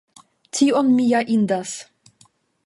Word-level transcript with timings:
Tion 0.59 0.89
mi 0.95 1.05
ja 1.11 1.21
indas. 1.37 1.75